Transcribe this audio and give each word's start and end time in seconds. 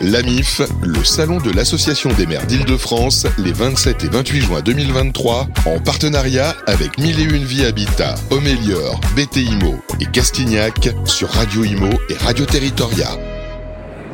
L'AMIF, 0.00 0.62
le 0.84 1.02
salon 1.02 1.38
de 1.38 1.50
l'Association 1.50 2.10
des 2.12 2.26
maires 2.26 2.46
d'Île-de-France, 2.46 3.26
les 3.36 3.50
27 3.50 4.04
et 4.04 4.08
28 4.08 4.40
juin 4.42 4.60
2023, 4.60 5.48
en 5.66 5.80
partenariat 5.80 6.54
avec 6.68 6.98
Mille 6.98 7.18
et 7.18 7.24
Une 7.24 7.42
Vie 7.42 7.64
Habitat, 7.64 8.14
Homélior, 8.30 9.00
BTIMO 9.16 9.74
et 10.00 10.06
Castignac 10.06 10.90
sur 11.04 11.28
Radio 11.30 11.64
Imo 11.64 11.90
et 12.10 12.14
Radio 12.14 12.44
Territoria. 12.44 13.08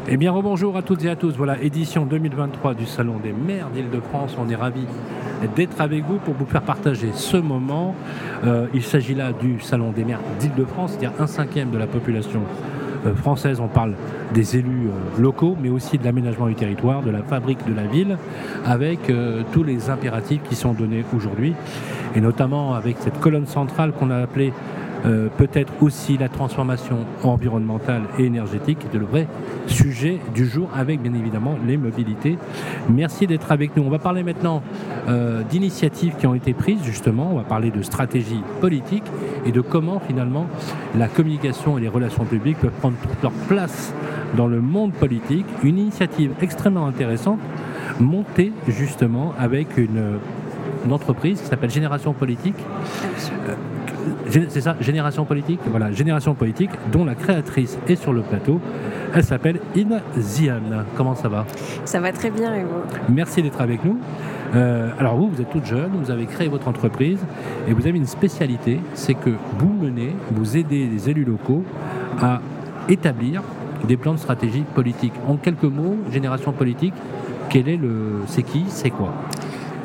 Eh 0.09 0.17
bien, 0.17 0.33
rebonjour 0.33 0.75
à 0.79 0.83
toutes 0.83 1.05
et 1.05 1.11
à 1.11 1.17
tous. 1.17 1.35
Voilà, 1.37 1.61
édition 1.61 2.07
2023 2.07 2.73
du 2.73 2.87
Salon 2.87 3.19
des 3.19 3.33
maires 3.33 3.69
d'Île-de-France. 3.69 4.37
On 4.39 4.49
est 4.49 4.57
ravis 4.57 4.87
d'être 5.55 5.83
avec 5.83 6.05
vous 6.07 6.17
pour 6.17 6.33
vous 6.33 6.47
faire 6.47 6.63
partager 6.63 7.11
ce 7.15 7.37
moment. 7.37 7.95
Euh, 8.47 8.67
il 8.73 8.83
s'agit 8.83 9.15
là 9.15 9.33
du 9.33 9.61
Salon 9.61 9.93
des 9.93 10.05
maires 10.05 10.21
d'Île-de-France, 10.41 10.93
c'est-à-dire 10.93 11.13
un 11.21 11.27
cinquième 11.27 11.71
de 11.71 11.79
la 11.79 11.87
population 11.87 12.41
française. 13.13 13.61
On 13.61 13.69
parle 13.69 13.95
des 14.33 14.57
élus 14.57 14.89
euh, 14.89 15.23
locaux, 15.23 15.57
mais 15.61 15.69
aussi 15.69 15.99
de 15.99 16.05
l'aménagement 16.05 16.47
du 16.47 16.55
territoire, 16.55 17.03
de 17.03 17.11
la 17.11 17.23
fabrique 17.23 17.67
de 17.67 17.75
la 17.75 17.85
ville, 17.85 18.17
avec 18.65 19.13
tous 19.53 19.63
les 19.63 19.91
impératifs 19.91 20.41
qui 20.49 20.55
sont 20.55 20.73
donnés 20.73 21.05
aujourd'hui, 21.15 21.55
et 22.15 22.21
notamment 22.21 22.75
avec 22.75 22.97
cette 23.01 23.21
colonne 23.21 23.47
centrale 23.47 23.93
qu'on 23.93 24.11
a 24.11 24.17
appelée 24.17 24.53
euh, 25.07 25.29
peut-être 25.37 25.73
aussi 25.83 26.17
la 26.17 26.29
transformation 26.29 26.99
environnementale 27.23 28.03
et 28.19 28.25
énergétique 28.25 28.87
de 28.93 28.99
le 28.99 29.05
vrai 29.05 29.27
sujet 29.67 30.19
du 30.35 30.47
jour 30.47 30.71
avec 30.75 31.01
bien 31.01 31.15
évidemment 31.15 31.57
les 31.67 31.77
mobilités. 31.77 32.39
Merci 32.89 33.27
d'être 33.27 33.53
avec 33.53 33.77
nous. 33.77 33.83
On 33.83 33.91
va 33.91 33.99
parler 33.99 34.23
maintenant 34.23 34.63
euh, 35.09 35.43
d'initiatives 35.43 36.15
qui 36.17 36.27
ont 36.27 36.35
été 36.35 36.55
prises 36.55 36.83
justement, 36.83 37.31
on 37.33 37.37
va 37.37 37.43
parler 37.43 37.71
de 37.71 37.83
stratégie 37.83 38.43
politique 38.61 39.05
et 39.45 39.53
de 39.53 39.61
comment 39.61 40.01
finalement 40.01 40.47
la 40.97 41.09
communication 41.09 41.77
et 41.77 41.81
les 41.81 41.89
relations 41.89 42.25
publiques 42.25 42.59
peuvent 42.59 42.71
prendre 42.71 42.97
toute 42.97 43.23
leur 43.23 43.33
place 43.49 43.93
dans 44.37 44.47
le 44.47 44.61
monde 44.61 44.93
politique. 44.93 45.47
Une 45.63 45.79
initiative 45.79 46.33
extrêmement 46.41 46.87
intéressante 46.87 47.39
montée 48.01 48.53
justement 48.69 49.35
avec 49.39 49.77
une, 49.77 50.19
entreprise 50.91 51.41
qui 51.41 51.47
s'appelle 51.47 51.71
Génération 51.71 52.13
Politique 52.13 52.57
c'est 54.29 54.61
ça, 54.61 54.77
Génération 54.81 55.25
Politique? 55.25 55.61
Voilà, 55.71 55.93
Génération 55.93 56.35
Politique, 56.35 56.71
dont 56.93 57.05
la 57.05 57.15
créatrice 57.15 57.79
est 57.89 57.97
sur 57.97 58.13
le 58.13 58.23
plateau. 58.23 58.61
Elle 59.15 59.25
s'appelle 59.25 59.61
In 59.77 60.01
Zian. 60.19 60.61
Comment 60.97 61.15
ça 61.15 61.29
va? 61.29 61.47
Ça 61.85 62.01
va 62.01 62.13
très 62.13 62.31
bien, 62.31 62.57
Hugo. 62.57 62.83
Merci 63.09 63.43
d'être 63.43 63.61
avec 63.61 63.85
nous. 63.85 63.99
Euh, 64.55 64.91
alors 64.99 65.17
vous, 65.17 65.29
vous 65.29 65.41
êtes 65.41 65.51
toute 65.51 65.67
jeune, 65.67 65.91
vous 66.01 66.11
avez 66.11 66.27
créé 66.27 66.49
votre 66.49 66.69
entreprise 66.69 67.19
et 67.69 67.73
vous 67.73 67.87
avez 67.87 67.99
une 67.99 68.07
spécialité, 68.07 68.79
c'est 68.95 69.15
que 69.15 69.31
vous 69.59 69.73
menez, 69.73 70.15
vous 70.31 70.57
aidez 70.57 70.87
les 70.87 71.11
élus 71.11 71.25
locaux 71.25 71.65
à 72.21 72.41
établir 72.89 73.43
des 73.89 73.97
plans 73.97 74.13
de 74.13 74.19
stratégie 74.19 74.65
politique. 74.75 75.13
En 75.27 75.37
quelques 75.37 75.65
mots, 75.65 75.97
génération 76.13 76.53
politique, 76.53 76.95
quel 77.49 77.69
est 77.69 77.77
le, 77.77 78.23
c'est 78.27 78.43
qui, 78.43 78.65
c'est 78.69 78.91
quoi? 78.91 79.13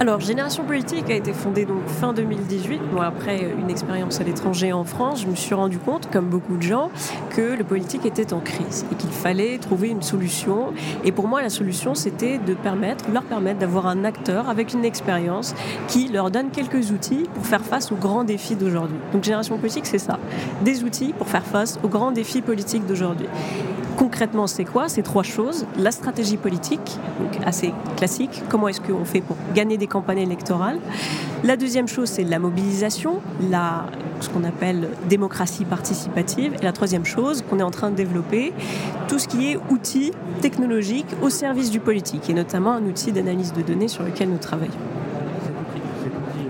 Alors, 0.02 0.22
Génération 0.22 0.64
Politique 0.64 1.10
a 1.10 1.14
été 1.14 1.34
fondée 1.34 1.66
donc 1.66 1.86
fin 1.86 2.14
2018. 2.14 2.80
Moi, 2.94 3.06
après 3.06 3.52
une 3.60 3.70
expérience 3.70 4.22
à 4.22 4.24
l'étranger 4.24 4.72
en 4.72 4.86
France, 4.86 5.24
je 5.24 5.28
me 5.28 5.36
suis 5.36 5.54
rendu 5.54 5.78
compte, 5.78 6.10
comme 6.10 6.30
beaucoup 6.30 6.56
de 6.56 6.62
gens, 6.62 6.90
que 7.32 7.58
le 7.58 7.66
politique 7.66 8.06
était 8.06 8.32
en 8.32 8.40
crise 8.40 8.86
et 8.94 8.96
qu'il 8.96 9.10
fallait 9.10 9.58
trouver 9.58 9.90
une 9.90 10.02
solution. 10.02 10.68
Et 11.04 11.12
pour 11.12 11.28
moi, 11.28 11.42
la 11.42 11.50
solution, 11.50 11.96
c'était 11.96 12.38
de 12.38 12.54
permettre, 12.54 13.12
leur 13.12 13.24
permettre 13.24 13.60
d'avoir 13.60 13.88
un 13.88 14.06
acteur 14.06 14.48
avec 14.48 14.74
une 14.74 14.86
expérience 14.86 15.54
qui 15.90 16.08
leur 16.08 16.32
donne 16.32 16.50
quelques 16.50 16.92
outils 16.92 17.26
pour 17.34 17.46
faire 17.46 17.66
face 17.66 17.92
aux 17.92 17.98
grands 17.98 18.24
défis 18.24 18.56
d'aujourd'hui. 18.56 18.98
Donc, 19.12 19.26
Génération 19.26 19.58
Politique, 19.58 19.86
c'est 19.86 20.00
ça. 20.00 20.18
Des 20.64 20.86
outils 20.86 21.12
pour 21.12 21.28
faire 21.28 21.46
face 21.46 21.78
aux 21.84 21.90
grands 21.90 22.12
défis 22.12 22.42
politiques 22.42 22.86
d'aujourd'hui. 22.88 23.28
Concrètement, 24.00 24.48
c'est 24.48 24.64
quoi 24.64 24.88
Ces 24.88 25.04
trois 25.04 25.24
choses. 25.24 25.66
La 25.78 25.92
stratégie 25.92 26.38
politique, 26.38 26.98
donc 27.20 27.46
assez 27.46 27.74
classique. 27.98 28.42
Comment 28.48 28.70
est-ce 28.70 28.80
qu'on 28.80 29.04
fait 29.04 29.20
pour 29.20 29.36
gagner 29.54 29.78
des 29.78 29.88
campagnes 29.88 30.20
électorales 30.20 30.80
La 31.44 31.58
deuxième 31.58 31.90
chose, 31.90 32.08
c'est 32.08 32.24
la 32.24 32.40
mobilisation, 32.40 33.20
ce 34.22 34.30
qu'on 34.30 34.46
appelle 34.46 34.88
démocratie 35.10 35.66
participative. 35.66 36.54
Et 36.62 36.64
la 36.64 36.72
troisième 36.72 37.04
chose 37.04 37.44
qu'on 37.50 37.60
est 37.60 37.64
en 37.64 37.72
train 37.72 37.92
de 37.92 37.96
développer, 37.98 38.54
tout 39.10 39.20
ce 39.20 39.28
qui 39.28 39.52
est 39.52 39.60
outils 39.70 40.14
technologiques 40.40 41.14
au 41.22 41.30
service 41.30 41.70
du 41.70 41.82
politique, 41.82 42.30
et 42.30 42.34
notamment 42.34 42.72
un 42.72 42.84
outil 42.86 43.12
d'analyse 43.12 43.52
de 43.52 43.64
données 43.64 43.90
sur 43.90 44.04
lequel 44.04 44.30
nous 44.30 44.38
travaillons. 44.38 44.72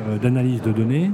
Euh, 0.08 0.20
d'analyse 0.20 0.62
de 0.62 0.72
données, 0.72 1.10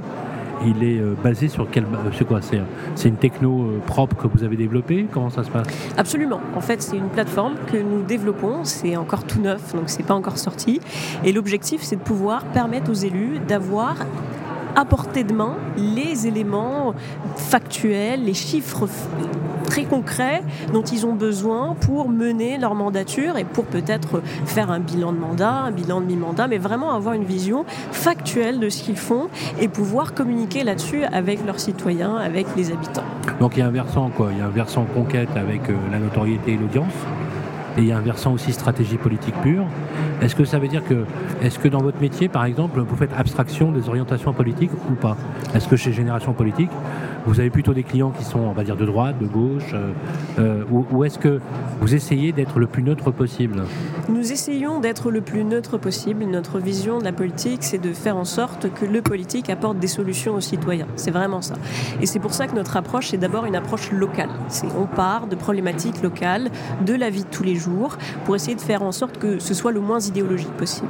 il 0.64 0.84
est 0.84 1.00
euh, 1.00 1.16
basé 1.24 1.48
sur 1.48 1.70
quel. 1.70 1.84
Euh, 1.84 2.12
c'est 2.18 2.26
quoi 2.26 2.40
C'est 2.42 3.10
une 3.10 3.18
techno 3.18 3.64
euh, 3.64 3.80
propre 3.86 4.16
que 4.16 4.28
vous 4.28 4.44
avez 4.44 4.56
développée? 4.56 5.08
Comment 5.12 5.30
ça 5.30 5.44
se 5.44 5.50
passe? 5.50 5.68
Absolument. 5.98 6.40
En 6.56 6.62
fait, 6.62 6.82
c'est 6.82 6.98
une 6.98 7.10
plateforme 7.10 7.56
que 7.72 7.78
nous 7.78 8.04
développons. 8.04 8.64
C'est 8.64 8.96
encore 8.96 9.26
tout 9.26 9.42
neuf, 9.42 9.76
donc 9.76 9.84
c'est 9.88 10.04
pas 10.04 10.14
encore 10.14 10.38
sorti. 10.38 10.80
Et 11.24 11.32
l'objectif, 11.32 11.82
c'est 11.82 11.98
de 11.98 12.02
pouvoir 12.02 12.44
permettre 12.46 12.92
aux 12.92 12.96
élus 12.96 13.40
d'avoir 13.48 13.98
à 14.76 14.86
portée 14.86 15.24
de 15.24 15.34
main 15.34 15.56
les 15.78 16.28
éléments 16.28 16.94
factuels, 17.36 18.24
les 18.24 18.34
chiffres 18.34 18.88
très 19.66 19.84
concrets 19.84 20.44
dont 20.72 20.84
ils 20.84 21.06
ont 21.06 21.14
besoin 21.14 21.76
pour 21.80 22.10
mener 22.10 22.58
leur 22.58 22.76
mandature 22.76 23.38
et 23.38 23.44
pour 23.44 23.66
peut-être 23.66 24.22
faire 24.46 24.72
un 24.72 24.80
bilan 24.80 25.12
de 25.12 25.18
mandat, 25.18 25.52
un 25.52 25.72
bilan 25.72 26.02
de 26.02 26.06
mi-mandat, 26.06 26.48
mais 26.48 26.58
vraiment 26.58 26.94
avoir 26.94 27.14
une 27.16 27.24
vision 27.24 27.66
factuelle 27.92 28.60
de 28.60 28.70
ce 28.70 28.84
qu'ils 28.84 28.98
font 28.98 29.28
et 29.60 29.68
pouvoir 29.68 30.14
communiquer 30.14 30.64
là-dessus 30.64 31.04
avec 31.04 31.46
leurs 31.46 31.60
citoyens, 31.60 32.16
avec 32.16 32.48
les 32.56 32.72
habitants. 32.72 33.04
Donc 33.40 33.58
il 33.58 33.60
y 33.60 33.64
a 33.64 33.68
un 33.68 33.72
versant 33.72 34.10
quoi, 34.10 34.30
il 34.32 34.38
y 34.38 34.42
a 34.42 34.46
un 34.46 34.50
versant 34.50 34.86
conquête 34.86 35.30
avec 35.36 35.70
euh, 35.70 35.76
la 35.92 36.00
notoriété 36.00 36.54
et 36.54 36.58
l'audience 36.58 36.94
et 37.78 37.82
il 37.82 37.88
y 37.88 37.92
a 37.92 37.98
un 37.98 38.02
versant 38.02 38.34
aussi 38.34 38.54
stratégie 38.54 38.98
politique 38.98 39.36
pure. 39.42 39.66
Est-ce 40.26 40.36
que 40.36 40.44
ça 40.44 40.58
veut 40.58 40.68
dire 40.68 40.84
que, 40.84 41.06
est-ce 41.44 41.60
que 41.60 41.68
dans 41.68 41.84
votre 41.84 42.02
métier, 42.02 42.30
par 42.30 42.46
exemple, 42.46 42.80
vous 42.80 42.96
faites 42.96 43.12
abstraction 43.16 43.72
des 43.72 43.88
orientations 43.88 44.34
politiques 44.34 44.72
ou 44.90 44.96
pas? 44.96 45.16
Est-ce 45.54 45.68
que 45.68 45.76
chez 45.76 45.94
Génération 45.94 46.34
Politique, 46.34 46.72
vous 47.26 47.40
avez 47.40 47.50
plutôt 47.50 47.74
des 47.74 47.84
clients 47.84 48.12
qui 48.12 48.24
sont, 48.24 48.40
on 48.40 48.54
va 48.54 48.64
dire, 48.64 48.76
de 48.76 48.86
droite, 48.86 49.18
de 49.20 49.26
gauche, 49.26 49.74
euh, 49.74 49.92
euh, 50.40 50.64
ou, 50.70 51.04
est-ce 51.04 51.18
que 51.18 51.40
vous 51.82 51.96
essayez 51.96 52.32
d'être 52.32 52.60
le 52.60 52.68
plus 52.68 52.84
neutre 52.84 53.12
possible? 53.12 53.64
Nous 54.10 54.32
essayons 54.32 54.80
d'être 54.80 55.12
le 55.12 55.22
plus 55.22 55.44
neutre 55.44 55.78
possible. 55.78 56.24
Notre 56.26 56.60
vision 56.60 57.00
de 57.00 57.04
la 57.04 57.12
politique, 57.12 57.64
c'est 57.64 57.78
de 57.78 57.94
faire 57.94 58.18
en 58.18 58.26
sorte 58.26 58.72
que 58.74 58.86
le 58.86 59.02
politique 59.02 59.50
apporte 59.50 59.80
des 59.80 59.88
solutions 59.88 60.36
aux 60.36 60.42
citoyens. 60.42 60.88
C'est 60.96 61.12
vraiment 61.12 61.42
ça. 61.42 61.56
Et 62.02 62.06
c'est 62.06 62.20
pour 62.20 62.34
ça 62.34 62.48
que 62.48 62.56
notre 62.56 62.78
approche, 62.78 63.10
c'est 63.10 63.18
d'abord 63.18 63.46
une 63.46 63.56
approche 63.56 63.92
locale. 63.92 64.30
On 64.78 64.86
part 64.86 65.28
de 65.28 65.36
problématiques 65.36 66.02
locales, 66.02 66.52
de 66.86 66.94
la 66.94 67.10
vie 67.10 67.24
de 67.24 67.30
tous 67.30 67.44
les 67.44 67.56
jours, 67.56 67.98
pour 68.26 68.36
essayer 68.36 68.56
de 68.56 68.62
faire 68.62 68.84
en 68.84 68.92
sorte 68.92 69.18
que 69.18 69.40
ce 69.40 69.54
soit 69.54 69.72
le 69.72 69.80
moins 69.80 70.00
idéologique 70.00 70.52
possible. 70.52 70.90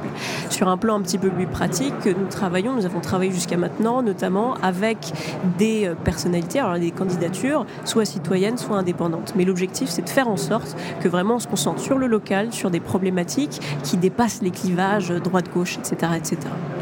Sur 0.50 0.68
un 0.68 0.76
plan 0.76 0.96
un 0.96 1.02
petit 1.02 1.18
peu 1.18 1.30
plus 1.30 1.46
pratique, 1.46 2.06
nous 2.06 2.26
travaillons, 2.28 2.74
nous 2.74 2.84
avons 2.84 3.00
travaillé 3.00 3.30
jusqu'à 3.30 3.56
maintenant, 3.56 4.02
notamment 4.02 4.54
avec 4.62 5.12
des 5.58 5.90
personnes 6.04 6.25
alors 6.54 6.78
des 6.78 6.90
candidatures, 6.90 7.66
soit 7.84 8.04
citoyennes, 8.04 8.58
soit 8.58 8.76
indépendantes. 8.76 9.34
Mais 9.36 9.44
l'objectif, 9.44 9.88
c'est 9.88 10.02
de 10.02 10.08
faire 10.08 10.28
en 10.28 10.36
sorte 10.36 10.76
que 11.02 11.08
vraiment 11.08 11.36
on 11.36 11.38
se 11.38 11.48
concentre 11.48 11.80
sur 11.80 11.98
le 11.98 12.06
local, 12.06 12.52
sur 12.52 12.70
des 12.70 12.80
problématiques 12.80 13.60
qui 13.82 13.96
dépassent 13.96 14.42
les 14.42 14.50
clivages 14.50 15.08
droite-gauche, 15.08 15.78
etc., 15.78 16.12
etc. 16.16 16.38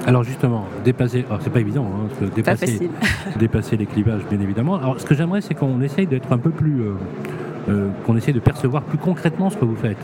Alors 0.06 0.22
justement, 0.22 0.66
dépasser, 0.84 1.25
c'est 1.41 1.53
pas 1.53 1.60
évident, 1.60 1.87
hein, 1.87 2.27
dépasser, 2.34 2.91
dépasser 3.38 3.77
les 3.77 3.87
clivages, 3.87 4.22
bien 4.28 4.41
évidemment. 4.41 4.77
Alors 4.77 5.00
ce 5.00 5.05
que 5.05 5.15
j'aimerais, 5.15 5.41
c'est 5.41 5.55
qu'on 5.55 5.81
essaye 5.81 6.06
d'être 6.06 6.32
un 6.32 6.38
peu 6.38 6.50
plus 6.50 6.82
euh, 6.82 6.94
euh, 7.69 7.88
qu'on 8.06 8.16
essaye 8.16 8.34
de 8.34 8.41
percevoir 8.41 8.82
plus 8.82 8.99
concrètement 8.99 9.50
ce 9.50 9.56
que 9.56 9.65
vous 9.65 9.76
faites. 9.76 9.97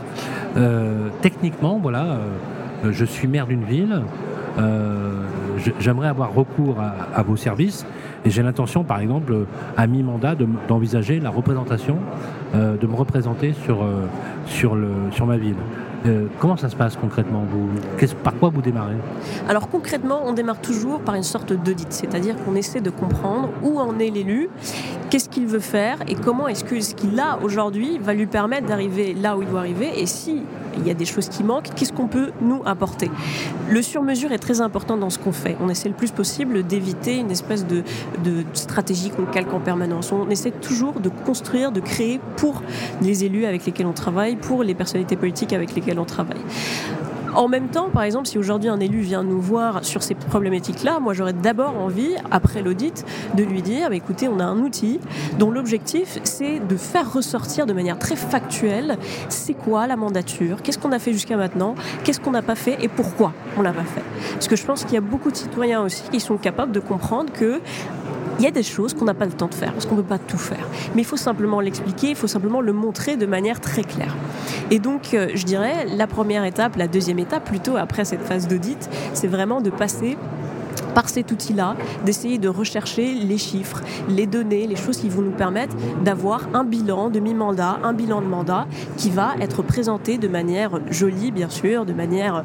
Euh, 0.57 1.09
techniquement, 1.21 1.79
voilà, 1.81 2.19
je 2.89 3.05
suis 3.05 3.27
maire 3.27 3.45
d'une 3.45 3.63
ville, 3.63 4.01
j'aimerais 5.79 6.07
avoir 6.07 6.33
recours 6.33 6.77
à, 6.79 7.21
vos 7.23 7.35
services 7.35 7.85
et 8.25 8.29
j'ai 8.29 8.43
l'intention, 8.43 8.83
par 8.83 8.99
exemple, 8.99 9.45
à 9.77 9.87
mi-mandat, 9.87 10.35
d'envisager 10.67 11.19
la 11.19 11.29
représentation, 11.29 11.97
euh, 12.55 12.77
de 12.77 12.87
me 12.87 12.95
représenter 12.95 13.53
sur, 13.53 13.83
euh, 13.83 14.05
sur, 14.45 14.75
le, 14.75 14.89
sur 15.11 15.25
ma 15.25 15.37
ville. 15.37 15.55
Euh, 16.07 16.25
comment 16.39 16.57
ça 16.57 16.69
se 16.69 16.75
passe 16.75 16.95
concrètement 16.95 17.43
vous, 17.47 17.69
Par 18.23 18.35
quoi 18.35 18.49
vous 18.49 18.61
démarrez? 18.61 18.95
Alors 19.47 19.69
concrètement, 19.69 20.21
on 20.25 20.33
démarre 20.33 20.59
toujours 20.59 20.99
par 21.01 21.15
une 21.15 21.23
sorte 21.23 21.53
d'audit, 21.53 21.91
c'est-à-dire 21.91 22.35
qu'on 22.43 22.55
essaie 22.55 22.81
de 22.81 22.89
comprendre 22.89 23.49
où 23.61 23.79
en 23.79 23.99
est 23.99 24.09
l'élu, 24.09 24.49
qu'est-ce 25.09 25.29
qu'il 25.29 25.45
veut 25.45 25.59
faire 25.59 25.97
et 26.07 26.15
comment 26.15 26.47
est-ce 26.47 26.63
que 26.63 26.79
ce 26.79 26.95
qu'il 26.95 27.19
a 27.19 27.37
aujourd'hui 27.43 27.99
va 27.99 28.13
lui 28.13 28.25
permettre 28.25 28.65
d'arriver 28.65 29.13
là 29.13 29.37
où 29.37 29.43
il 29.43 29.47
doit 29.47 29.59
arriver 29.59 30.01
et 30.01 30.07
si 30.07 30.41
il 30.77 30.87
y 30.87 30.91
a 30.91 30.93
des 30.93 31.05
choses 31.05 31.29
qui 31.29 31.43
manquent, 31.43 31.73
qu'est-ce 31.75 31.93
qu'on 31.93 32.07
peut 32.07 32.31
nous 32.41 32.61
apporter? 32.65 33.09
Le 33.69 33.81
sur-mesure 33.81 34.31
est 34.31 34.39
très 34.39 34.61
important 34.61 34.97
dans 34.97 35.09
ce 35.09 35.19
qu'on 35.19 35.31
fait. 35.31 35.55
On 35.61 35.69
essaie 35.69 35.89
le 35.89 35.95
plus 35.95 36.11
possible 36.11 36.63
d'éviter 36.63 37.17
une 37.17 37.31
espèce 37.31 37.65
de, 37.65 37.83
de 38.23 38.43
stratégie 38.53 39.09
qu'on 39.09 39.25
calque 39.25 39.53
en 39.53 39.59
permanence. 39.59 40.11
On 40.11 40.29
essaie 40.29 40.51
toujours 40.51 40.99
de 40.99 41.09
construire, 41.09 41.71
de 41.71 41.79
créer 41.79 42.19
pour 42.37 42.61
les 43.01 43.23
élus 43.23 43.45
avec 43.45 43.65
lesquels 43.65 43.87
on 43.87 43.93
travaille, 43.93 44.35
pour 44.35 44.63
les 44.63 44.73
personnalités 44.73 45.15
politiques 45.15 45.53
avec 45.53 45.75
lesquelles 45.75 45.99
on 45.99 46.05
travaille. 46.05 46.41
En 47.33 47.47
même 47.47 47.69
temps, 47.69 47.89
par 47.89 48.03
exemple, 48.03 48.27
si 48.27 48.37
aujourd'hui 48.37 48.67
un 48.67 48.79
élu 48.79 48.99
vient 48.99 49.23
nous 49.23 49.39
voir 49.39 49.85
sur 49.85 50.03
ces 50.03 50.15
problématiques-là, 50.15 50.99
moi 50.99 51.13
j'aurais 51.13 51.33
d'abord 51.33 51.77
envie, 51.77 52.15
après 52.29 52.61
l'audit, 52.61 53.05
de 53.35 53.43
lui 53.43 53.61
dire 53.61 53.89
bah, 53.89 53.95
écoutez, 53.95 54.27
on 54.27 54.39
a 54.39 54.43
un 54.43 54.59
outil 54.59 54.99
dont 55.39 55.49
l'objectif 55.49 56.19
c'est 56.23 56.59
de 56.59 56.75
faire 56.75 57.11
ressortir 57.11 57.65
de 57.65 57.73
manière 57.73 57.97
très 57.97 58.17
factuelle 58.17 58.97
c'est 59.29 59.53
quoi 59.53 59.87
la 59.87 59.95
mandature, 59.95 60.61
qu'est-ce 60.61 60.77
qu'on 60.77 60.91
a 60.91 60.99
fait 60.99 61.13
jusqu'à 61.13 61.37
maintenant, 61.37 61.75
qu'est-ce 62.03 62.19
qu'on 62.19 62.31
n'a 62.31 62.41
pas 62.41 62.55
fait 62.55 62.77
et 62.81 62.89
pourquoi 62.89 63.33
on 63.57 63.61
l'a 63.61 63.71
pas 63.71 63.83
fait. 63.83 64.03
Parce 64.33 64.47
que 64.47 64.55
je 64.55 64.65
pense 64.65 64.83
qu'il 64.83 64.93
y 64.93 64.97
a 64.97 65.01
beaucoup 65.01 65.31
de 65.31 65.37
citoyens 65.37 65.81
aussi 65.81 66.03
qui 66.11 66.19
sont 66.19 66.37
capables 66.37 66.71
de 66.73 66.79
comprendre 66.79 67.31
que 67.31 67.61
il 68.39 68.45
y 68.45 68.47
a 68.47 68.51
des 68.51 68.63
choses 68.63 68.93
qu'on 68.95 69.05
n'a 69.05 69.13
pas 69.13 69.25
le 69.25 69.33
temps 69.33 69.47
de 69.47 69.53
faire, 69.53 69.71
parce 69.71 69.85
qu'on 69.85 69.95
ne 69.95 70.01
peut 70.01 70.07
pas 70.07 70.17
tout 70.17 70.37
faire. 70.37 70.67
Mais 70.95 71.03
il 71.03 71.05
faut 71.05 71.17
simplement 71.17 71.59
l'expliquer, 71.59 72.09
il 72.09 72.15
faut 72.15 72.27
simplement 72.27 72.59
le 72.59 72.73
montrer 72.73 73.15
de 73.15 73.27
manière 73.27 73.61
très 73.61 73.83
claire. 73.83 74.15
Et 74.71 74.79
donc, 74.79 75.13
euh, 75.13 75.27
je 75.35 75.45
dirais, 75.45 75.85
la 75.85 76.07
première 76.07 76.45
étape, 76.45 76.77
la 76.77 76.87
deuxième 76.87 77.19
étape, 77.19 77.43
plutôt 77.43 77.75
après 77.75 78.05
cette 78.05 78.21
phase 78.21 78.47
d'audit, 78.47 78.89
c'est 79.13 79.27
vraiment 79.27 79.59
de 79.59 79.69
passer 79.69 80.17
par 80.95 81.09
cet 81.09 81.31
outil-là, 81.31 81.75
d'essayer 82.05 82.37
de 82.37 82.47
rechercher 82.47 83.13
les 83.13 83.37
chiffres, 83.37 83.81
les 84.09 84.25
données, 84.25 84.67
les 84.67 84.75
choses 84.75 84.97
qui 84.97 85.09
vont 85.09 85.21
nous 85.21 85.31
permettre 85.31 85.75
d'avoir 86.03 86.47
un 86.53 86.63
bilan 86.63 87.09
de 87.09 87.19
mi-mandat, 87.19 87.79
un 87.83 87.93
bilan 87.93 88.21
de 88.21 88.27
mandat 88.27 88.65
qui 88.97 89.09
va 89.09 89.33
être 89.41 89.61
présenté 89.61 90.17
de 90.17 90.27
manière 90.27 90.79
jolie, 90.89 91.31
bien 91.31 91.49
sûr, 91.49 91.85
de 91.85 91.93
manière, 91.93 92.43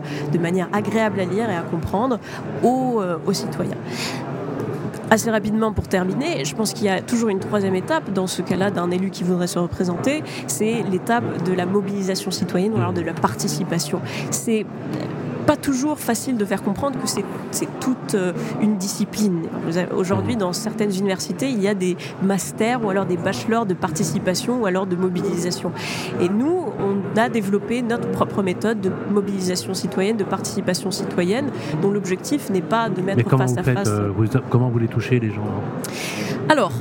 agréable 0.73 1.21
à 1.21 1.25
lire 1.25 1.49
et 1.49 1.57
à 1.57 1.63
comprendre 1.63 2.19
aux, 2.63 3.01
euh, 3.01 3.19
aux 3.27 3.33
citoyens. 3.33 3.79
Assez 5.09 5.31
rapidement 5.31 5.73
pour 5.73 5.87
terminer, 5.87 6.45
je 6.45 6.55
pense 6.55 6.73
qu'il 6.73 6.87
y 6.87 6.89
a 6.89 7.01
toujours 7.01 7.29
une 7.29 7.39
troisième 7.39 7.77
étape 7.77 8.13
dans 8.13 8.27
ce 8.27 8.43
cas-là 8.43 8.73
d'un 8.73 8.91
élu 8.91 9.11
qui 9.11 9.23
voudrait 9.23 9.47
se 9.47 9.59
représenter, 9.59 10.25
c'est 10.49 10.83
l'étape 10.83 11.45
de 11.45 11.53
la 11.53 11.65
mobilisation 11.65 12.33
citoyenne 12.33 12.73
ou 12.75 12.79
alors 12.79 12.93
de 12.93 13.03
la 13.03 13.15
participation. 13.15 14.01
C'est 14.31 14.67
pas 15.47 15.57
toujours 15.57 15.99
facile 15.99 16.37
de 16.37 16.45
faire 16.45 16.63
comprendre 16.63 16.99
que 17.01 17.09
c'est 17.09 17.25
toute 17.81 18.15
euh, 18.15 18.33
une 18.61 18.77
discipline. 18.77 19.43
Aujourd'hui, 19.97 20.37
dans 20.37 20.53
certaines 20.53 20.95
universités, 20.95 21.49
il 21.49 21.63
y 21.63 21.69
a 21.69 21.75
des 21.75 21.97
masters 22.23 22.85
ou 22.85 22.91
alors 22.91 23.07
des 23.07 23.17
bachelors 23.17 23.65
de 23.65 23.75
participation 23.75 24.63
ou 24.63 24.67
alors 24.67 24.87
de 24.87 24.97
mobilisation. 24.97 25.73
Et 26.21 26.29
nous, 26.29 26.65
on 26.81 27.19
a 27.19 27.29
développé 27.29 27.83
notre 27.83 28.11
propre 28.11 28.43
méthode 28.43 28.81
de 28.81 28.91
mobilisation 29.11 29.73
citoyenne, 29.75 30.17
de 30.17 30.25
participation 30.25 30.91
citoyenne, 30.91 31.51
dont 31.81 31.91
l'objectif 31.91 32.51
n'est 32.51 32.63
pas 32.63 32.89
de 32.89 33.01
mettre 33.01 33.29
face 33.37 33.57
à 33.57 33.63
face. 33.63 33.89
Euh, 33.89 34.11
comment 34.51 34.69
vous 34.69 34.79
les 34.79 34.89
touchez, 34.89 35.21
les 35.21 35.31
gens 35.31 35.45
Alors, 36.49 36.73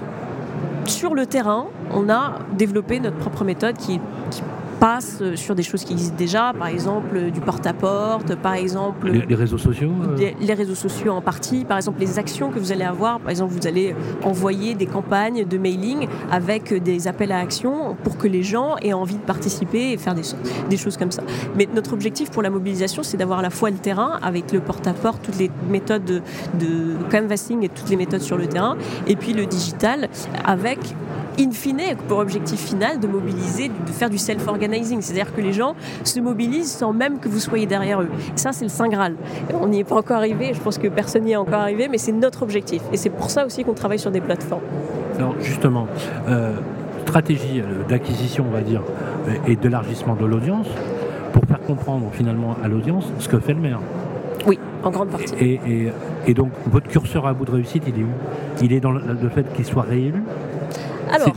sur 0.85 1.15
le 1.15 1.25
terrain, 1.25 1.67
on 1.91 2.09
a 2.09 2.39
développé 2.57 2.99
notre 2.99 3.17
propre 3.17 3.43
méthode 3.43 3.77
qui, 3.77 3.99
qui 4.31 4.41
passe 4.79 5.21
sur 5.35 5.55
des 5.55 5.63
choses 5.63 5.83
qui 5.83 5.93
existent 5.93 6.15
déjà, 6.17 6.53
par 6.57 6.67
exemple 6.67 7.31
du 7.31 7.41
porte-à-porte, 7.41 8.35
par 8.35 8.53
exemple... 8.53 9.09
Les, 9.09 9.35
réseaux 9.35 9.57
sociaux 9.57 9.91
euh 10.03 10.31
les, 10.39 10.53
réseaux 10.53 10.75
sociaux 10.75 11.13
en 11.13 11.21
partie, 11.21 11.65
par 11.65 11.77
exemple 11.77 11.99
les 11.99 12.19
actions 12.19 12.51
que 12.51 12.59
vous 12.59 12.71
allez 12.71 12.83
avoir, 12.83 13.19
par 13.19 13.29
exemple 13.29 13.53
vous 13.53 13.67
allez 13.67 13.95
envoyer 14.23 14.73
des 14.75 14.85
campagnes 14.85 15.45
de 15.45 15.57
mailing 15.57 16.07
avec 16.31 16.73
des 16.73 17.07
appels 17.07 17.31
à 17.31 17.39
action 17.39 17.95
pour 18.03 18.17
que 18.17 18.27
les 18.27 18.43
gens 18.43 18.75
aient 18.81 18.93
envie 18.93 19.17
de 19.17 19.23
participer 19.23 19.91
et 19.91 19.97
faire 19.97 20.15
des, 20.15 20.23
des 20.69 20.77
choses 20.77 20.97
comme 20.97 21.11
ça. 21.11 21.23
Mais 21.55 21.67
notre 21.73 21.93
objectif 21.93 22.31
pour 22.31 22.41
la 22.41 22.49
mobilisation, 22.49 23.03
c'est 23.03 23.17
d'avoir 23.17 23.39
à 23.39 23.41
la 23.41 23.49
fois 23.49 23.69
le 23.69 23.77
terrain 23.77 24.19
avec 24.21 24.51
le 24.51 24.59
porte-à-porte, 24.59 25.21
toutes 25.23 25.37
les 25.37 25.51
méthodes 25.69 26.05
de, 26.05 26.21
de 26.59 26.95
canvassing 27.11 27.63
et 27.63 27.69
toutes 27.69 27.89
les 27.89 27.97
méthodes 27.97 28.21
sur 28.21 28.37
le 28.37 28.47
terrain, 28.47 28.77
et 29.07 29.15
puis 29.15 29.33
le 29.33 29.45
digital 29.45 30.09
avec 30.45 30.79
in 31.39 31.51
fine, 31.51 31.95
pour 32.07 32.19
objectif 32.19 32.59
final, 32.59 32.99
de 32.99 33.07
mobiliser, 33.07 33.69
de 33.69 33.91
faire 33.91 34.09
du 34.09 34.17
self-organizing. 34.17 35.01
C'est-à-dire 35.01 35.33
que 35.33 35.41
les 35.41 35.53
gens 35.53 35.75
se 36.03 36.19
mobilisent 36.19 36.71
sans 36.71 36.93
même 36.93 37.19
que 37.19 37.27
vous 37.27 37.39
soyez 37.39 37.65
derrière 37.65 38.01
eux. 38.01 38.09
ça, 38.35 38.51
c'est 38.51 38.65
le 38.65 38.69
Saint 38.69 38.87
Graal. 38.87 39.15
On 39.53 39.67
n'y 39.67 39.79
est 39.79 39.83
pas 39.83 39.95
encore 39.95 40.17
arrivé, 40.17 40.53
je 40.53 40.59
pense 40.59 40.77
que 40.77 40.87
personne 40.87 41.23
n'y 41.23 41.31
est 41.31 41.37
encore 41.37 41.59
arrivé, 41.59 41.87
mais 41.89 41.97
c'est 41.97 42.11
notre 42.11 42.43
objectif. 42.43 42.81
Et 42.91 42.97
c'est 42.97 43.09
pour 43.09 43.29
ça 43.29 43.45
aussi 43.45 43.63
qu'on 43.63 43.73
travaille 43.73 43.99
sur 43.99 44.11
des 44.11 44.21
plateformes. 44.21 44.63
Alors, 45.17 45.35
justement, 45.39 45.87
euh, 46.27 46.55
stratégie 47.03 47.61
euh, 47.61 47.87
d'acquisition, 47.87 48.45
on 48.49 48.53
va 48.53 48.61
dire, 48.61 48.81
euh, 49.27 49.33
et 49.47 49.55
d'élargissement 49.55 50.15
de 50.15 50.25
l'audience, 50.25 50.67
pour 51.33 51.43
faire 51.45 51.61
comprendre 51.61 52.09
finalement 52.11 52.55
à 52.63 52.67
l'audience 52.67 53.05
ce 53.19 53.29
que 53.29 53.39
fait 53.39 53.53
le 53.53 53.59
maire. 53.59 53.79
Oui, 54.47 54.59
en 54.83 54.91
grande 54.91 55.09
partie. 55.09 55.33
Et, 55.39 55.59
et 56.27 56.33
donc, 56.33 56.51
votre 56.67 56.87
curseur 56.87 57.25
à 57.25 57.33
bout 57.33 57.45
de 57.45 57.51
réussite, 57.51 57.83
il 57.87 57.99
est 57.99 58.03
où? 58.03 58.61
Il 58.61 58.73
est 58.73 58.79
dans 58.79 58.91
le 58.91 59.29
fait 59.33 59.51
qu'il 59.53 59.65
soit 59.65 59.83
réélu? 59.83 60.21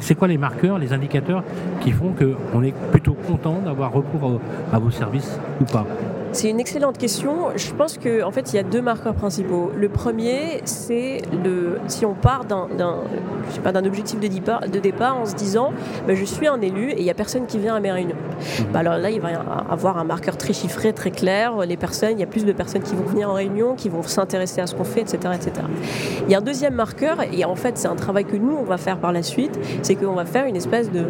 C'est 0.00 0.14
quoi 0.14 0.28
les 0.28 0.38
marqueurs, 0.38 0.78
les 0.78 0.92
indicateurs 0.92 1.42
qui 1.80 1.92
font 1.92 2.12
qu'on 2.12 2.62
est 2.62 2.74
plutôt 2.90 3.14
content 3.14 3.60
d'avoir 3.64 3.92
recours 3.92 4.40
à 4.72 4.78
vos 4.78 4.90
services 4.90 5.38
ou 5.60 5.64
pas? 5.64 5.86
C'est 6.32 6.50
une 6.50 6.60
excellente 6.60 6.98
question. 6.98 7.56
Je 7.56 7.72
pense 7.72 7.98
qu'en 7.98 8.28
en 8.28 8.30
fait, 8.30 8.52
il 8.52 8.56
y 8.56 8.58
a 8.58 8.62
deux 8.62 8.82
marqueurs 8.82 9.14
principaux. 9.14 9.70
Le 9.74 9.88
premier, 9.88 10.60
c'est 10.64 11.22
le 11.44 11.78
si 11.88 12.04
on 12.04 12.14
part 12.14 12.44
d'un 12.44 13.84
objectif 13.84 14.20
de 14.20 14.26
départ, 14.26 14.60
de 14.60 14.78
départ 14.78 15.16
en 15.16 15.26
se 15.26 15.34
disant 15.34 15.72
ben, 16.06 16.14
je 16.14 16.24
suis 16.24 16.46
un 16.46 16.60
élu 16.60 16.90
et 16.90 16.98
il 16.98 17.04
n'y 17.04 17.10
a 17.10 17.14
personne 17.14 17.46
qui 17.46 17.58
vient 17.58 17.74
à 17.74 17.80
mes 17.80 17.90
réunions. 17.90 18.16
Mhm. 18.16 18.66
Ben, 18.72 18.80
alors 18.80 18.98
là, 18.98 19.10
il 19.10 19.20
va 19.20 19.32
y 19.32 19.36
avoir 19.70 19.98
un 19.98 20.04
marqueur 20.04 20.36
très 20.36 20.52
chiffré, 20.52 20.92
très 20.92 21.10
clair. 21.10 21.56
Les 21.66 21.76
personnes, 21.76 22.12
il 22.12 22.20
y 22.20 22.24
a 22.24 22.26
plus 22.26 22.44
de 22.44 22.52
personnes 22.52 22.82
qui 22.82 22.94
vont 22.94 23.04
venir 23.04 23.30
en 23.30 23.34
réunion, 23.34 23.74
qui 23.74 23.88
vont 23.88 24.02
s'intéresser 24.02 24.60
à 24.60 24.66
ce 24.66 24.74
qu'on 24.74 24.84
fait, 24.84 25.00
etc., 25.00 25.18
etc. 25.34 25.52
Il 26.26 26.32
y 26.32 26.34
a 26.34 26.38
un 26.38 26.42
deuxième 26.42 26.74
marqueur, 26.74 27.18
et 27.32 27.44
en 27.44 27.54
fait, 27.54 27.78
c'est 27.78 27.88
un 27.88 27.96
travail 27.96 28.24
que 28.24 28.36
nous, 28.36 28.56
on 28.56 28.64
va 28.64 28.76
faire 28.76 28.98
par 28.98 29.12
la 29.12 29.22
suite, 29.22 29.58
c'est 29.82 29.94
qu'on 29.94 30.14
va 30.14 30.24
faire 30.24 30.44
une 30.46 30.56
espèce 30.56 30.90
de 30.90 31.06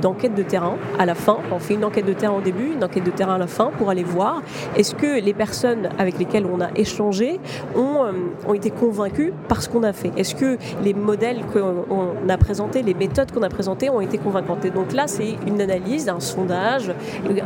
d'enquête 0.00 0.34
de, 0.34 0.42
de 0.42 0.48
terrain 0.48 0.76
à 0.98 1.06
la 1.06 1.14
fin. 1.14 1.38
On 1.52 1.58
fait 1.58 1.74
une 1.74 1.84
enquête 1.84 2.06
de 2.06 2.12
terrain 2.12 2.34
au 2.34 2.40
début, 2.40 2.72
une 2.74 2.84
enquête 2.84 3.04
de 3.04 3.10
terrain 3.10 3.34
à 3.34 3.38
la 3.38 3.46
fin 3.46 3.70
pour 3.78 3.90
aller 3.90 4.04
voir 4.04 4.42
est-ce 4.76 4.94
que 4.94 5.20
les 5.20 5.34
personnes 5.34 5.88
avec 5.98 6.18
lesquelles 6.18 6.46
on 6.46 6.60
a 6.60 6.68
échangé 6.76 7.40
ont, 7.76 8.04
euh, 8.04 8.12
ont 8.46 8.54
été 8.54 8.70
convaincues 8.70 9.32
par 9.48 9.62
ce 9.62 9.68
qu'on 9.68 9.82
a 9.82 9.92
fait? 9.92 10.12
Est-ce 10.16 10.34
que 10.34 10.58
les 10.82 10.94
modèles 10.94 11.40
qu'on 11.52 12.28
a 12.28 12.36
présentés, 12.36 12.82
les 12.82 12.94
méthodes 12.94 13.32
qu'on 13.32 13.42
a 13.42 13.48
présentées 13.48 13.90
ont 13.90 14.00
été 14.00 14.18
convaincantes? 14.18 14.64
Et 14.64 14.70
donc 14.70 14.92
là, 14.92 15.06
c'est 15.06 15.36
une 15.46 15.60
analyse, 15.60 16.08
un 16.08 16.20
sondage, 16.20 16.92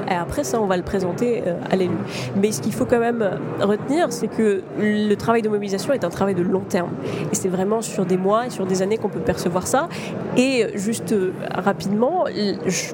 et 0.09 0.15
après 0.15 0.45
ça, 0.45 0.61
on 0.61 0.67
va 0.67 0.77
le 0.77 0.83
présenter 0.83 1.43
euh, 1.47 1.55
à 1.71 1.77
l'élu. 1.77 1.97
Mais 2.37 2.53
ce 2.53 2.61
qu'il 2.61 2.73
faut 2.73 2.87
quand 2.87 3.01
même 3.01 3.29
retenir, 3.61 4.13
c'est 4.13 4.29
que 4.29 4.63
le 4.79 5.15
travail 5.15 5.43
de 5.43 5.49
mobilisation 5.49 5.93
est 5.93 6.05
un 6.05 6.11
travail 6.11 6.35
de 6.35 6.43
long 6.43 6.61
terme. 6.61 6.91
Et 7.31 7.35
c'est 7.35 7.49
vraiment 7.49 7.83
sur 7.83 8.05
des 8.05 8.17
mois 8.17 8.47
et 8.47 8.51
sur 8.51 8.67
des 8.67 8.83
années 8.83 8.99
qu'on 8.99 9.09
peut 9.09 9.21
percevoir 9.21 9.67
ça. 9.67 9.89
Et 10.37 10.67
juste 10.75 11.13
euh, 11.13 11.33
rapidement, 11.55 12.25
je 12.67 12.93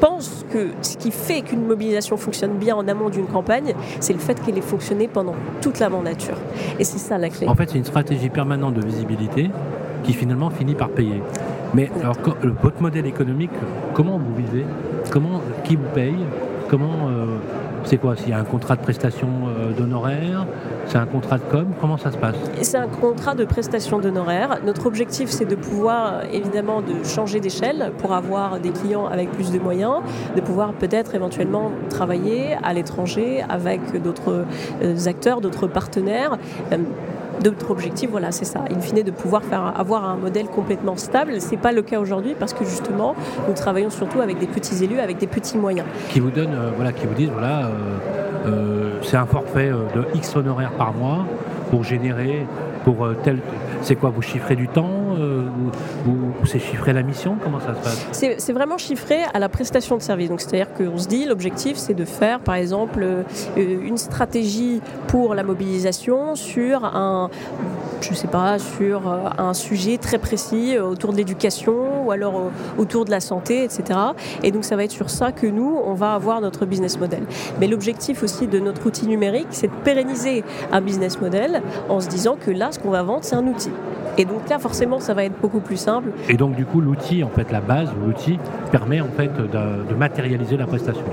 pense 0.00 0.44
que 0.50 0.68
ce 0.82 0.96
qui 0.96 1.10
fait 1.10 1.42
qu'une 1.42 1.66
mobilisation 1.66 2.16
fonctionne 2.16 2.52
bien 2.52 2.76
en 2.76 2.86
amont 2.88 3.10
d'une 3.10 3.26
campagne, 3.26 3.57
c'est 4.00 4.12
le 4.12 4.18
fait 4.18 4.40
qu'elle 4.42 4.58
ait 4.58 4.62
fonctionné 4.62 5.08
pendant 5.08 5.34
toute 5.60 5.78
la 5.78 5.88
mandature. 5.88 6.36
Et 6.78 6.84
c'est 6.84 6.98
ça 6.98 7.18
la 7.18 7.28
clé. 7.28 7.48
En 7.48 7.54
fait, 7.54 7.70
c'est 7.70 7.78
une 7.78 7.84
stratégie 7.84 8.30
permanente 8.30 8.74
de 8.74 8.84
visibilité 8.84 9.50
qui 10.04 10.12
finalement 10.12 10.50
finit 10.50 10.74
par 10.74 10.88
payer. 10.88 11.22
Mais 11.74 11.90
alors, 12.00 12.16
votre 12.62 12.80
modèle 12.80 13.06
économique, 13.06 13.50
comment 13.94 14.18
vous 14.18 14.34
vivez? 14.34 14.64
Comment, 15.10 15.40
qui 15.64 15.76
vous 15.76 15.88
paye? 15.94 16.16
Comment 16.68 17.08
euh, 17.08 17.36
c'est 17.84 17.96
quoi? 17.96 18.16
S'il 18.16 18.30
y 18.30 18.32
a 18.32 18.38
un 18.38 18.44
contrat 18.44 18.76
de 18.76 18.82
prestation 18.82 19.28
euh, 19.48 19.72
d'honoraires? 19.72 20.46
C'est 20.88 20.96
un 20.96 21.06
contrat 21.06 21.36
de 21.36 21.42
com 21.50 21.66
Comment 21.80 21.98
ça 21.98 22.10
se 22.10 22.16
passe 22.16 22.34
C'est 22.62 22.78
un 22.78 22.88
contrat 22.88 23.34
de 23.34 23.44
prestation 23.44 23.98
d'honoraires. 23.98 24.58
Notre 24.64 24.86
objectif, 24.86 25.28
c'est 25.28 25.44
de 25.44 25.54
pouvoir 25.54 26.24
évidemment 26.32 26.80
de 26.80 27.04
changer 27.04 27.40
d'échelle 27.40 27.92
pour 27.98 28.14
avoir 28.14 28.58
des 28.58 28.70
clients 28.70 29.06
avec 29.06 29.30
plus 29.32 29.52
de 29.52 29.58
moyens, 29.58 29.96
de 30.34 30.40
pouvoir 30.40 30.72
peut-être 30.72 31.14
éventuellement 31.14 31.72
travailler 31.90 32.56
à 32.62 32.72
l'étranger 32.72 33.44
avec 33.50 34.02
d'autres 34.02 34.46
euh, 34.82 35.06
acteurs, 35.06 35.42
d'autres 35.42 35.66
partenaires 35.66 36.38
d'autres 37.42 37.70
objectifs, 37.70 38.10
voilà, 38.10 38.32
c'est 38.32 38.44
ça. 38.44 38.64
In 38.70 38.80
fine, 38.80 39.02
de 39.02 39.10
pouvoir 39.10 39.42
faire, 39.42 39.72
avoir 39.76 40.04
un 40.04 40.16
modèle 40.16 40.46
complètement 40.46 40.96
stable. 40.96 41.40
Ce 41.40 41.50
n'est 41.50 41.56
pas 41.56 41.72
le 41.72 41.82
cas 41.82 42.00
aujourd'hui 42.00 42.34
parce 42.38 42.52
que 42.52 42.64
justement, 42.64 43.14
nous 43.46 43.54
travaillons 43.54 43.90
surtout 43.90 44.20
avec 44.20 44.38
des 44.38 44.46
petits 44.46 44.82
élus, 44.82 44.98
avec 44.98 45.18
des 45.18 45.26
petits 45.26 45.56
moyens. 45.56 45.86
Qui 46.10 46.20
vous 46.20 46.30
donnent, 46.30 46.54
euh, 46.54 46.70
voilà, 46.74 46.92
qui 46.92 47.06
vous 47.06 47.14
disent, 47.14 47.30
voilà, 47.30 47.66
euh, 47.66 47.70
euh, 48.46 48.77
c'est 49.02 49.16
un 49.16 49.26
forfait 49.26 49.70
de 49.94 50.04
X 50.14 50.36
honoraires 50.36 50.72
par 50.72 50.92
mois 50.92 51.26
pour 51.70 51.84
générer, 51.84 52.46
pour 52.84 53.08
tel. 53.22 53.38
C'est 53.82 53.94
quoi 53.94 54.10
Vous 54.10 54.22
chiffrez 54.22 54.56
du 54.56 54.68
temps 54.68 54.90
ou, 56.06 56.46
c'est 56.46 56.58
chiffré 56.58 56.92
la 56.92 57.02
mission 57.02 57.36
Comment 57.42 57.60
ça 57.60 57.74
se 57.74 57.80
passe? 57.80 58.08
C'est 58.38 58.52
vraiment 58.52 58.78
chiffré 58.78 59.18
à 59.32 59.38
la 59.38 59.48
prestation 59.48 59.96
de 59.96 60.02
service. 60.02 60.28
Donc 60.30 60.40
c'est-à-dire 60.40 60.72
qu'on 60.72 60.98
se 60.98 61.06
dit 61.06 61.26
l'objectif 61.26 61.76
c'est 61.76 61.94
de 61.94 62.04
faire 62.04 62.40
par 62.40 62.54
exemple 62.56 63.06
une 63.56 63.98
stratégie 63.98 64.80
pour 65.06 65.34
la 65.34 65.42
mobilisation 65.42 66.34
sur 66.34 66.84
un 66.84 67.30
je 68.00 68.14
sais 68.14 68.28
pas, 68.28 68.58
sur 68.58 69.08
euh, 69.08 69.28
un 69.38 69.54
sujet 69.54 69.98
très 69.98 70.18
précis 70.18 70.76
euh, 70.76 70.84
autour 70.84 71.12
de 71.12 71.16
l'éducation 71.16 71.97
ou 72.08 72.10
alors 72.10 72.36
euh, 72.38 72.48
autour 72.78 73.04
de 73.04 73.10
la 73.10 73.20
santé, 73.20 73.64
etc. 73.64 73.98
Et 74.42 74.50
donc 74.50 74.64
ça 74.64 74.76
va 74.76 74.84
être 74.84 74.90
sur 74.90 75.10
ça 75.10 75.32
que 75.32 75.46
nous, 75.46 75.78
on 75.84 75.94
va 75.94 76.14
avoir 76.14 76.40
notre 76.40 76.66
business 76.66 76.98
model. 76.98 77.22
Mais 77.60 77.66
l'objectif 77.66 78.22
aussi 78.22 78.46
de 78.46 78.58
notre 78.58 78.86
outil 78.86 79.06
numérique, 79.06 79.48
c'est 79.50 79.68
de 79.68 79.82
pérenniser 79.84 80.44
un 80.72 80.80
business 80.80 81.20
model 81.20 81.62
en 81.88 82.00
se 82.00 82.08
disant 82.08 82.36
que 82.36 82.50
là, 82.50 82.72
ce 82.72 82.78
qu'on 82.78 82.90
va 82.90 83.02
vendre, 83.02 83.24
c'est 83.24 83.36
un 83.36 83.46
outil. 83.46 83.70
Et 84.18 84.24
donc 84.24 84.48
là, 84.48 84.58
forcément, 84.58 84.98
ça 84.98 85.14
va 85.14 85.24
être 85.24 85.40
beaucoup 85.40 85.60
plus 85.60 85.76
simple. 85.76 86.10
Et 86.28 86.36
donc, 86.36 86.56
du 86.56 86.64
coup, 86.64 86.80
l'outil, 86.80 87.22
en 87.22 87.28
fait, 87.28 87.52
la 87.52 87.60
base, 87.60 87.88
l'outil 88.04 88.38
permet 88.72 89.00
en 89.00 89.08
fait 89.08 89.32
de, 89.32 89.46
de 89.46 89.94
matérialiser 89.94 90.56
la 90.56 90.66
prestation. 90.66 91.04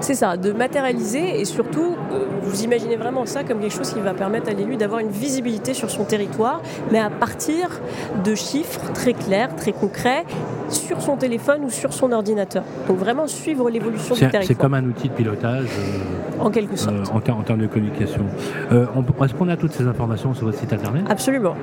C'est 0.00 0.14
ça, 0.14 0.36
de 0.36 0.52
matérialiser 0.52 1.40
et 1.40 1.44
surtout, 1.44 1.96
euh, 2.12 2.24
vous 2.42 2.62
imaginez 2.62 2.96
vraiment 2.96 3.24
ça 3.24 3.44
comme 3.44 3.60
quelque 3.60 3.74
chose 3.74 3.92
qui 3.92 4.00
va 4.00 4.14
permettre 4.14 4.50
à 4.50 4.52
l'élu 4.52 4.76
d'avoir 4.76 5.00
une 5.00 5.10
visibilité 5.10 5.74
sur 5.74 5.90
son 5.90 6.04
territoire, 6.04 6.60
mais 6.90 6.98
à 6.98 7.08
partir 7.08 7.80
de 8.24 8.34
chiffres 8.34 8.92
très 8.92 9.14
clairs, 9.14 9.54
très 9.56 9.72
concrets, 9.72 10.24
sur 10.68 11.00
son 11.02 11.16
téléphone 11.16 11.64
ou 11.64 11.70
sur 11.70 11.92
son 11.92 12.12
ordinateur. 12.12 12.64
Donc 12.88 12.98
vraiment 12.98 13.26
suivre 13.26 13.70
l'évolution 13.70 14.14
du 14.14 14.20
territoire. 14.20 14.44
C'est 14.44 14.54
comme 14.54 14.74
un 14.74 14.84
outil 14.84 15.08
de 15.08 15.14
pilotage. 15.14 15.66
Euh, 15.66 16.21
en 16.44 16.50
quelque 16.50 16.76
sorte. 16.76 16.94
Euh, 16.94 17.04
en, 17.12 17.20
termes 17.20 17.60
de 17.60 17.66
communication. 17.66 18.24
Est-ce 18.70 19.34
qu'on 19.34 19.48
a 19.48 19.56
toutes 19.56 19.72
ces 19.72 19.86
informations 19.86 20.34
sur 20.34 20.44
votre 20.46 20.58
site 20.58 20.72
internet? 20.72 21.04
Absolument. 21.08 21.54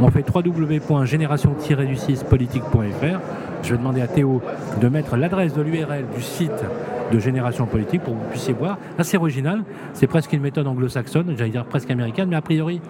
On 0.00 0.10
fait 0.10 0.24
www.génération-du6politique.fr. 0.28 3.20
Je 3.62 3.70
vais 3.70 3.78
demander 3.78 4.02
à 4.02 4.06
Théo 4.06 4.40
de 4.80 4.88
mettre 4.88 5.16
l'adresse 5.16 5.54
de 5.54 5.62
l'URL 5.62 6.04
du 6.14 6.22
site 6.22 6.64
de 7.12 7.18
génération 7.18 7.66
politique 7.66 8.02
pour 8.02 8.14
que 8.14 8.18
vous 8.18 8.30
puissiez 8.30 8.54
voir. 8.54 8.78
Assez 8.98 9.16
original, 9.16 9.62
c'est 9.94 10.06
presque 10.06 10.32
une 10.32 10.42
méthode 10.42 10.66
anglo-saxonne, 10.66 11.34
j'allais 11.36 11.50
dire 11.50 11.64
presque 11.64 11.90
américaine, 11.90 12.28
mais 12.28 12.36
a 12.36 12.42
priori, 12.42 12.80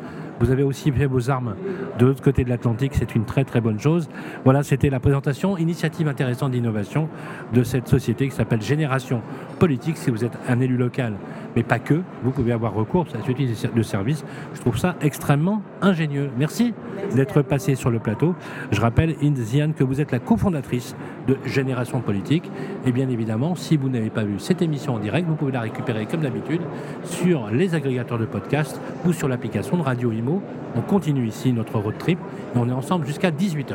vous 0.40 0.50
avez 0.50 0.62
aussi 0.62 0.92
fait 0.92 1.07
vos 1.07 1.30
armes 1.30 1.54
de 1.99 2.07
l'autre 2.07 2.23
côté 2.23 2.45
de 2.45 2.49
l'Atlantique, 2.49 2.92
c'est 2.95 3.14
une 3.14 3.25
très 3.25 3.45
très 3.45 3.61
bonne 3.61 3.80
chose. 3.80 4.09
Voilà, 4.45 4.62
c'était 4.62 4.90
la 4.90 5.00
présentation, 5.00 5.59
initiative 5.59 6.09
intéressante 6.09 6.52
d'innovation 6.52 7.09
de 7.52 7.62
cette 7.64 7.88
société 7.88 8.28
qui 8.28 8.35
s'appelle 8.35 8.62
Génération 8.62 9.23
Politique. 9.59 9.97
Si 9.97 10.11
vous 10.11 10.25
êtes 10.25 10.38
un 10.49 10.61
élu 10.61 10.77
local, 10.77 11.15
mais 11.57 11.62
pas 11.62 11.79
que, 11.79 12.03
vous 12.23 12.31
pouvez 12.31 12.53
avoir 12.53 12.75
recours 12.75 13.07
à 13.09 13.17
cette 13.19 13.29
utilité 13.29 13.69
de 13.69 13.83
service. 13.83 14.25
Je 14.55 14.61
trouve 14.61 14.79
ça 14.79 14.97
extrêmement 15.00 15.62
ingénieux. 15.83 16.31
Merci 16.38 16.75
d'être 17.15 17.43
passé 17.43 17.75
sur 17.75 17.91
le 17.91 17.99
plateau. 17.99 18.35
Je 18.71 18.81
rappelle, 18.81 19.17
Indiziane, 19.23 19.75
que 19.75 19.85
vous 19.85 20.00
êtes 20.00 20.12
la 20.12 20.19
cofondatrice 20.19 20.95
de 21.27 21.37
Génération 21.45 22.00
Politique. 22.00 22.50
Et 22.87 22.93
bien 22.93 23.09
évidemment, 23.09 23.55
si 23.55 23.77
vous 23.77 23.88
n'avez 23.88 24.11
pas 24.11 24.25
vu 24.25 24.38
cette 24.38 24.62
émission 24.62 24.95
en 24.95 24.99
direct, 24.99 25.29
vous 25.29 25.35
pouvez 25.35 25.53
la 25.53 25.62
récupérer 25.62 26.07
comme 26.07 26.21
d'habitude 26.21 26.62
sur 27.03 27.49
les 27.50 27.75
agrégateurs 27.75 28.19
de 28.19 28.27
podcasts 28.27 28.81
ou 29.05 29.12
sur 29.12 29.29
l'application 29.29 29.77
de 29.77 29.83
Radio 29.83 30.12
Imo. 30.12 30.43
On 30.77 30.81
continue 30.81 31.27
ici 31.27 31.53
notre 31.53 31.79
road 31.79 31.99
trip 31.99 32.19
et 32.55 32.59
on 32.59 32.69
est 32.69 32.73
ensemble 32.73 33.07
jusqu'à 33.07 33.31
18h. 33.31 33.75